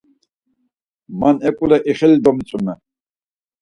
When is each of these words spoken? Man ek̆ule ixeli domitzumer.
Man 1.19 1.35
ek̆ule 1.49 1.77
ixeli 1.91 2.17
domitzumer. 2.23 2.77